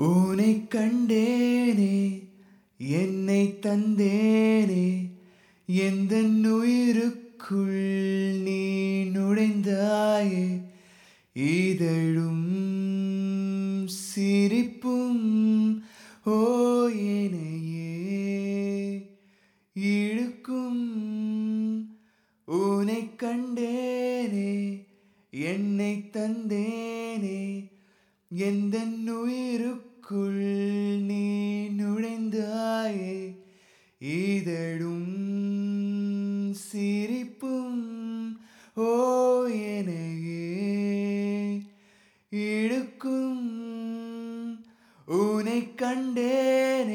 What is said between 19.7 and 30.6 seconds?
இழுக்கும் உனை கண்டேனே என்னை தந்தேனே எந்த உயிருக்கு எனக்குள்